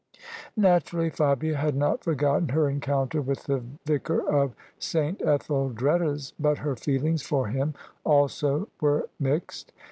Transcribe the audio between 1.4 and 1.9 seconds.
had